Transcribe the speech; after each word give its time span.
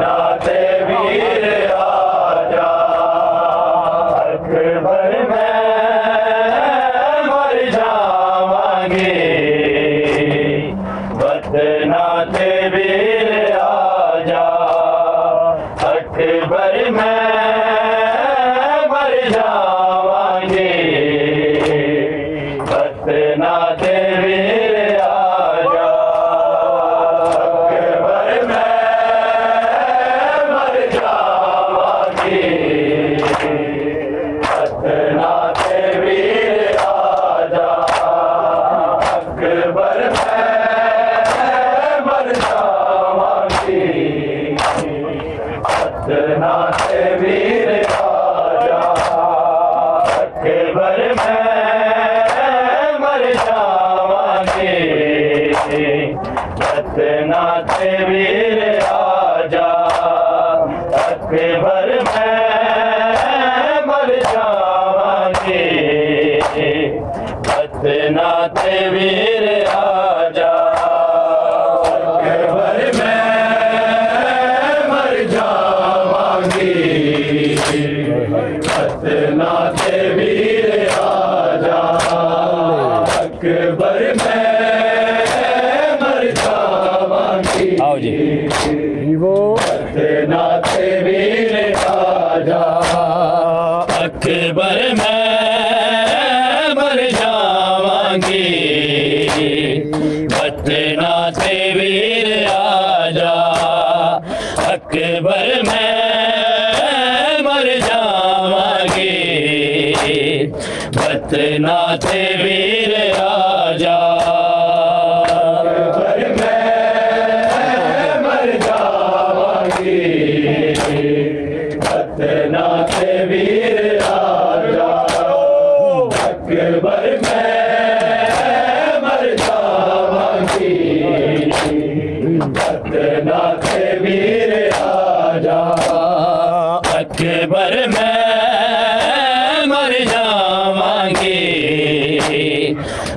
ناتھے 0.00 1.61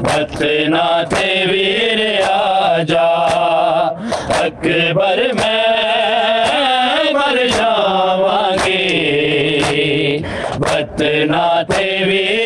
وطنا 0.06 0.88
تھے 1.10 1.30
ویر 1.52 2.00
آجا 2.32 3.10
اکبر 4.40 5.22
میں 5.34 5.64
مر 7.14 7.38
جاوانگی 7.58 8.84
گے۔ 9.70 10.18
تھے 11.68 11.88
ویر 12.08 12.45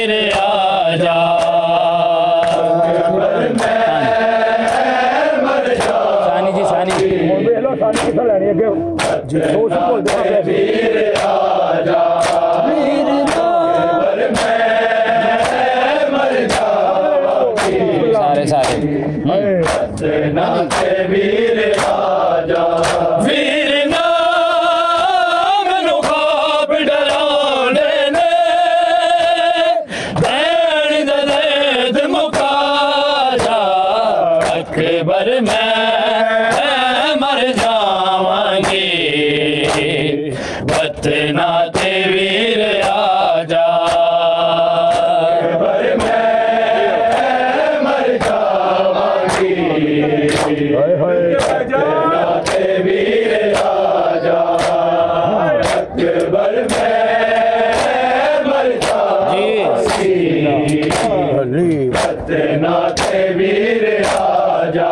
دینا 62.30 62.78
دے 62.98 63.22
ویر 63.38 63.84
آ 64.18 64.70
جا 64.74 64.90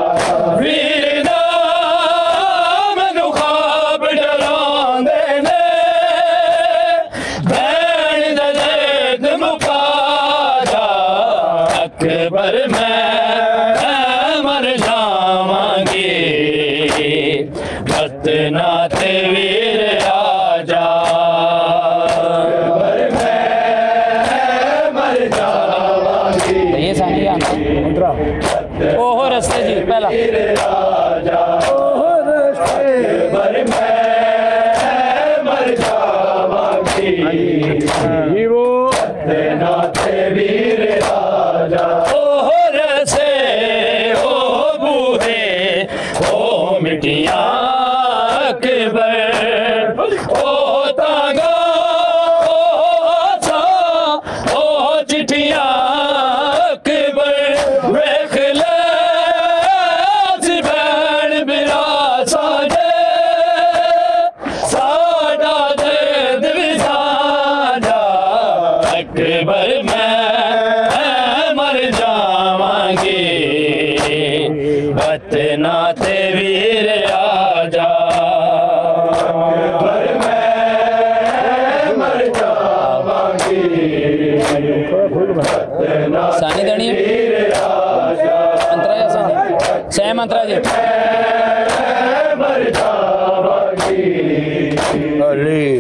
منترا 92.38 93.60
جی 93.80 95.22
علی 95.22 95.80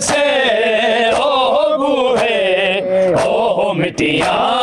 سے 0.00 0.26
او 1.16 1.30
گوہے 1.78 2.40
او 3.22 3.72
مٹیاں 3.74 4.55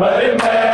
بھر 0.00 0.34
میں 0.34 0.69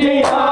دیا 0.00 0.49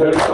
میرے 0.00 0.33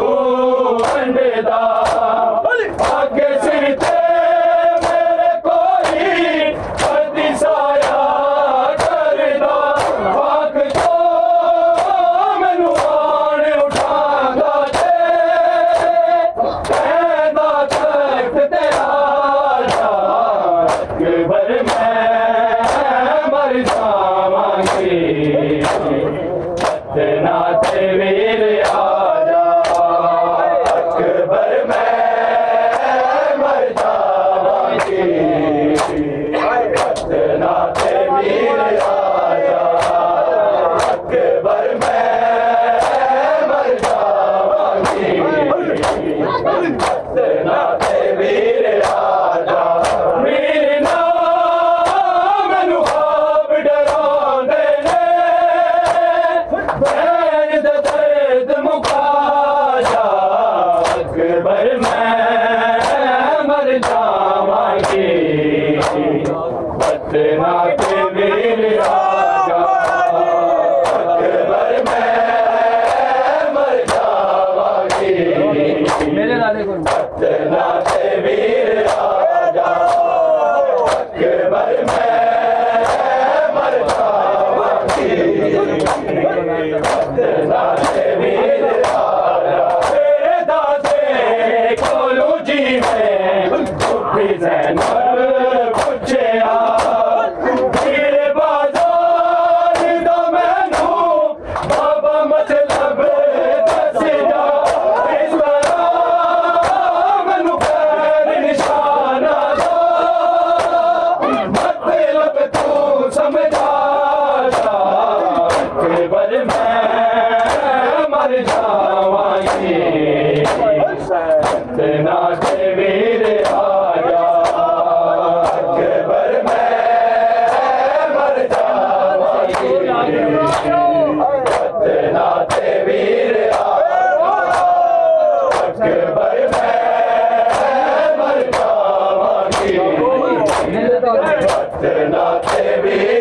اتنا 141.82 142.76
بھی 142.82 143.19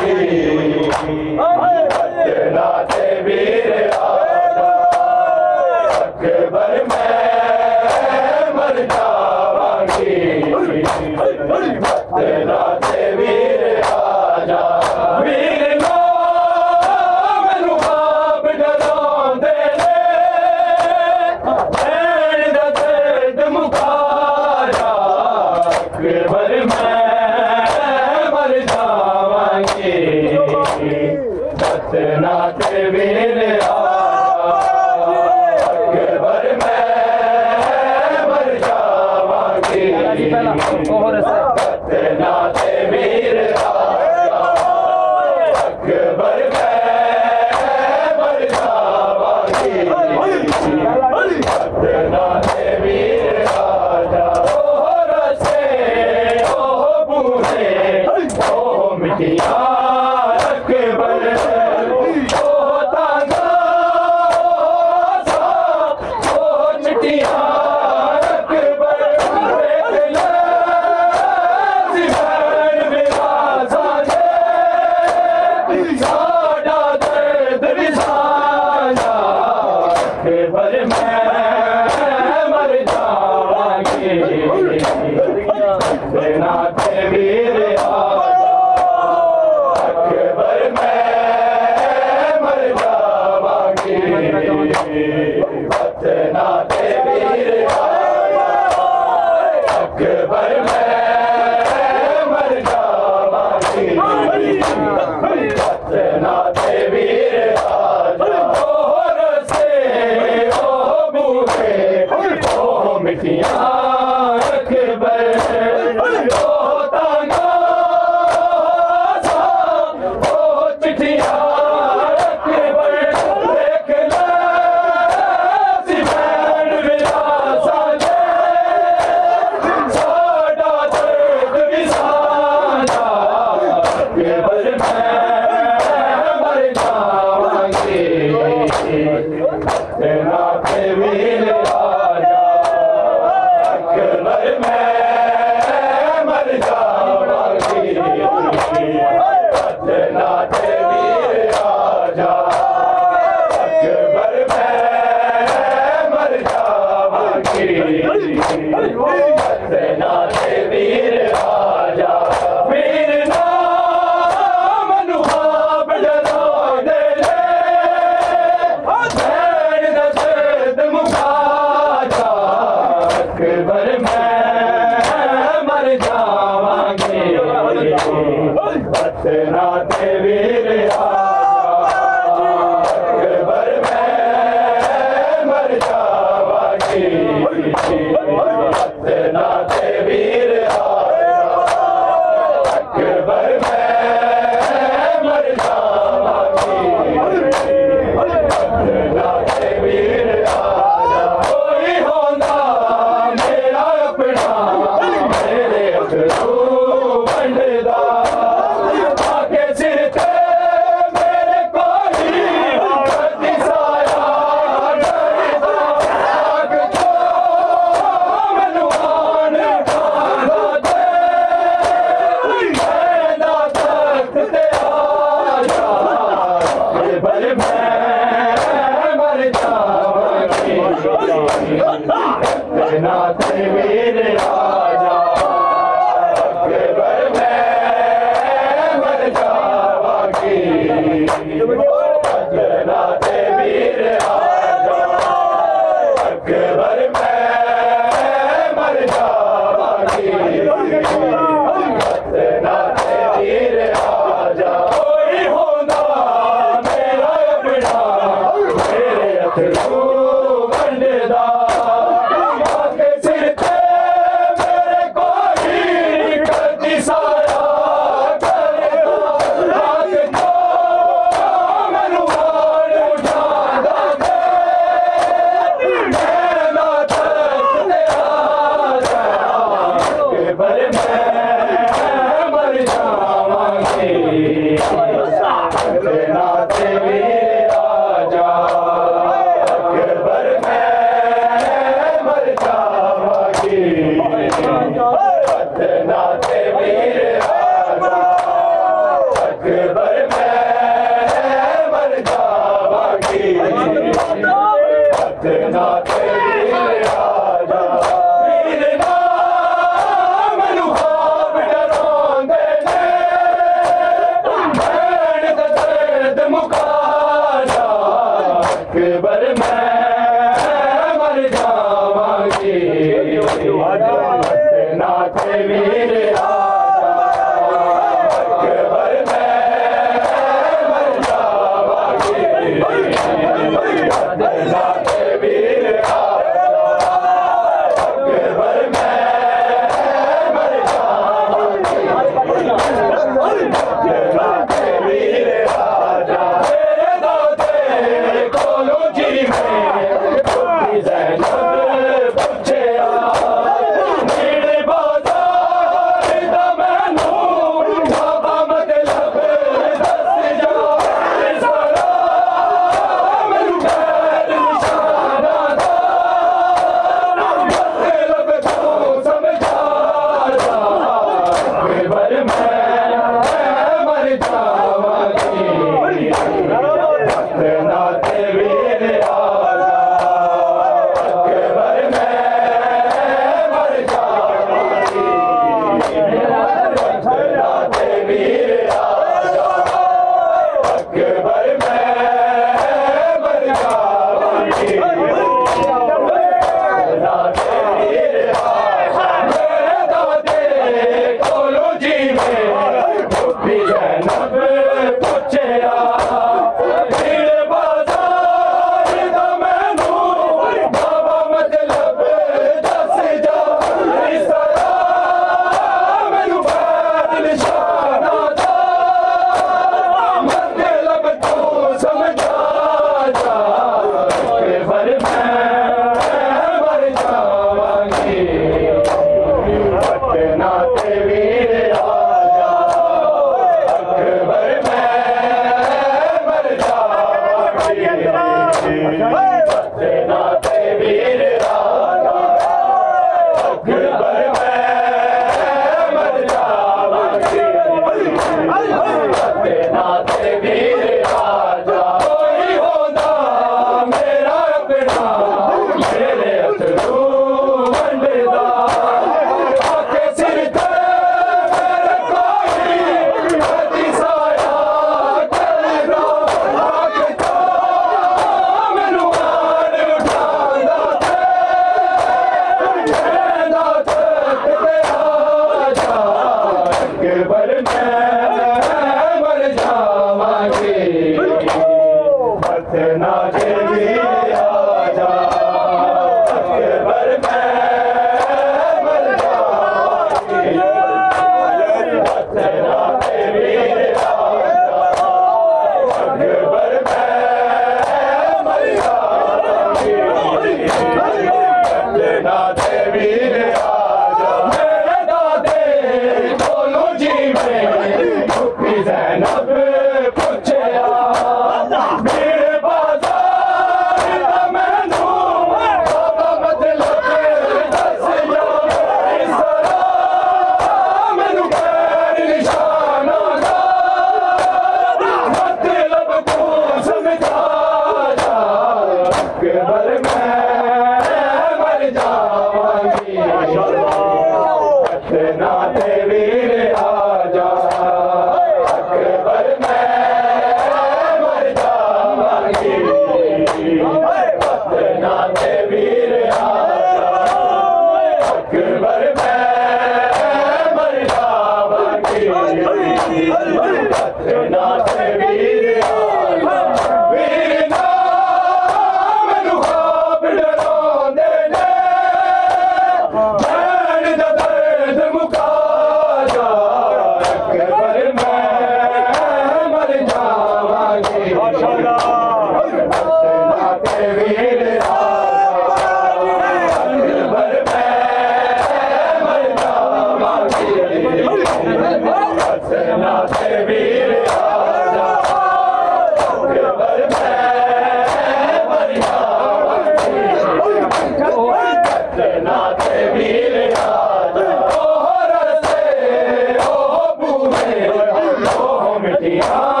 اوہ 599.23 600.00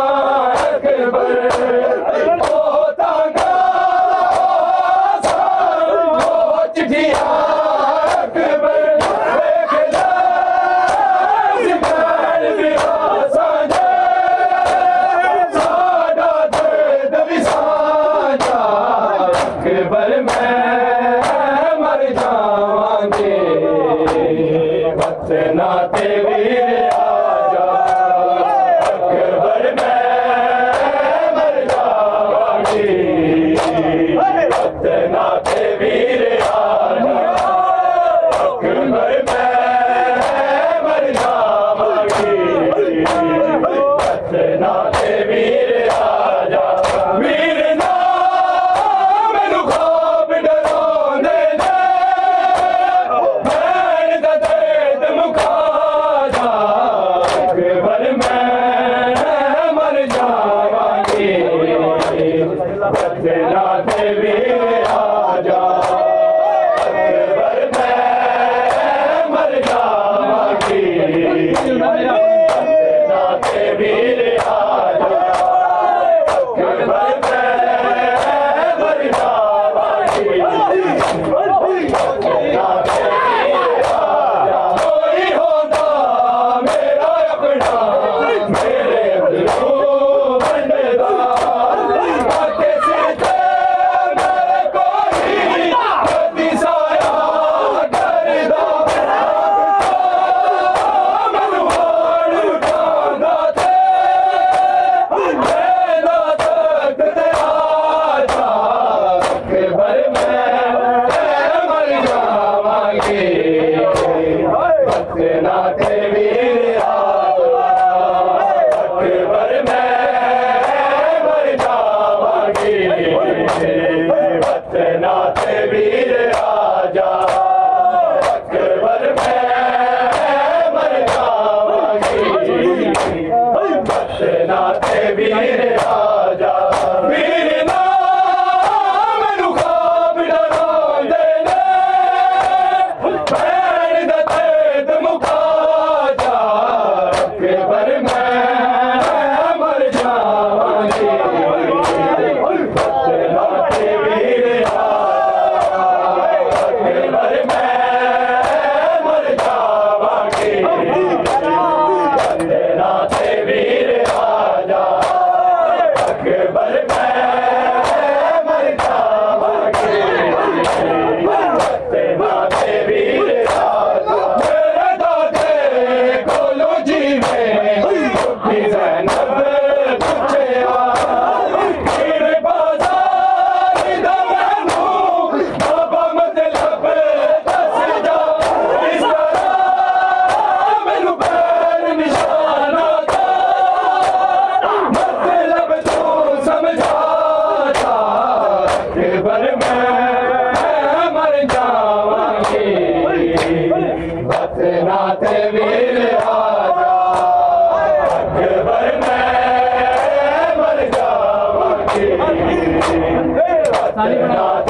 وطنا 213.97 214.65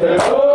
Thank. 0.00 0.49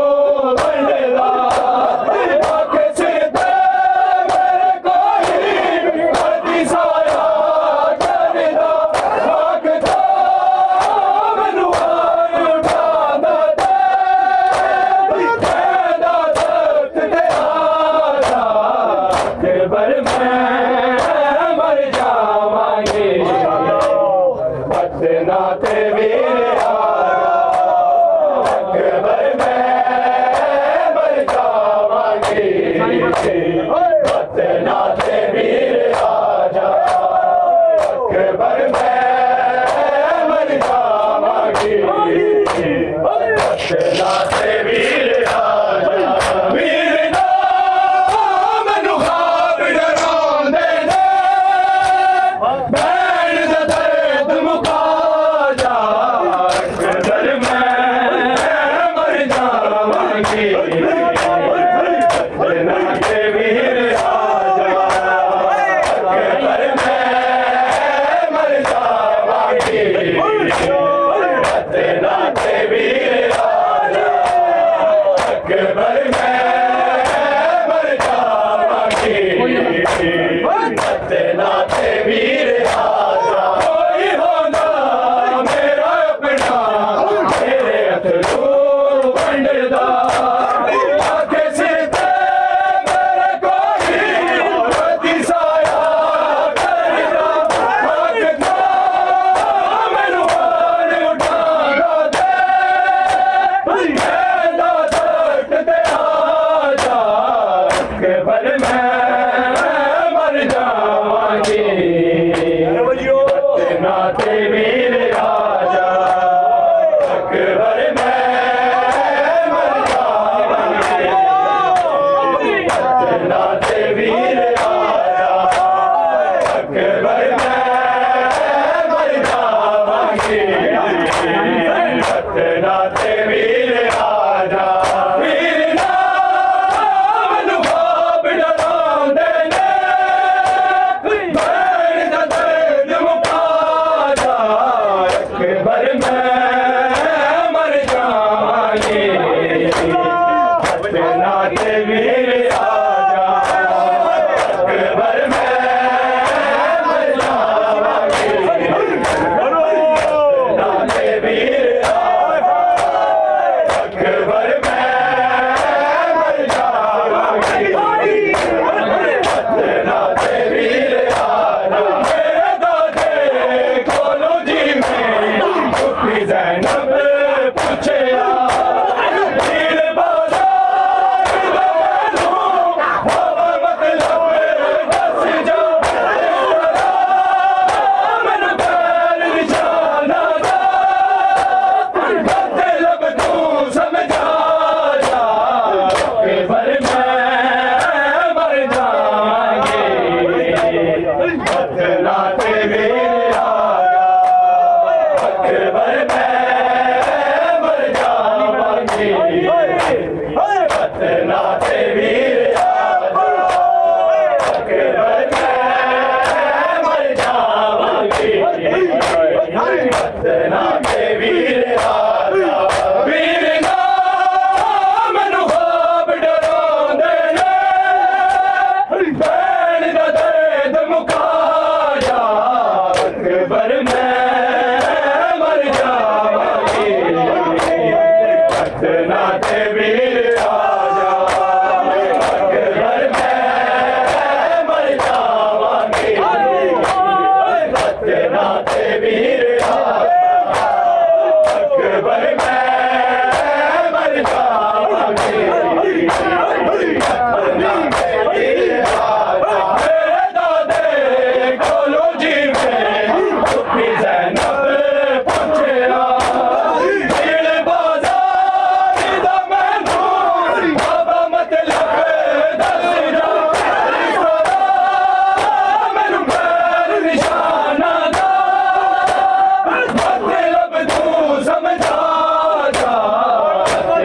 بر 70.49 70.84